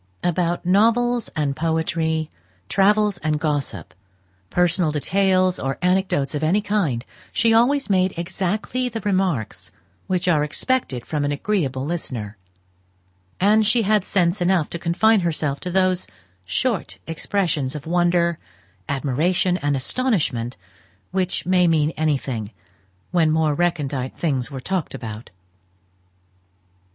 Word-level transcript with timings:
About 0.23 0.65
novels 0.65 1.29
and 1.35 1.55
poetry, 1.55 2.31
travels 2.69 3.19
and 3.19 3.39
gossip, 3.39 3.93
personal 4.49 4.91
details, 4.91 5.59
or 5.59 5.77
anecdotes 5.83 6.33
of 6.33 6.41
any 6.41 6.59
kind, 6.59 7.05
she 7.31 7.53
always 7.53 7.87
made 7.87 8.11
exactly 8.17 8.89
the 8.89 9.01
remarks 9.01 9.69
which 10.07 10.27
are 10.27 10.43
expected 10.43 11.05
from 11.05 11.23
an 11.23 11.31
agreeable 11.31 11.85
listener; 11.85 12.35
and 13.39 13.67
she 13.67 13.83
had 13.83 14.03
sense 14.03 14.41
enough 14.41 14.71
to 14.71 14.79
confine 14.79 15.19
herself 15.19 15.59
to 15.59 15.69
those 15.69 16.07
short 16.45 16.97
expressions 17.05 17.75
of 17.75 17.85
wonder, 17.85 18.39
admiration, 18.89 19.55
and 19.57 19.75
astonishment, 19.75 20.57
which 21.11 21.45
may 21.45 21.67
mean 21.67 21.91
anything, 21.91 22.49
when 23.11 23.29
more 23.29 23.53
recondite 23.53 24.17
things 24.17 24.49
were 24.49 24.59
talked 24.59 24.95
about. 24.95 25.29